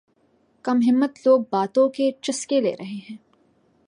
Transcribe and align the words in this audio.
کم 0.65 0.79
ہمت 0.87 1.19
لوگ 1.25 1.41
باتوں 1.49 1.89
کے 1.89 2.11
چسکے 2.21 2.61
لے 2.61 2.75
رہے 2.75 2.99
ہیں 3.09 3.17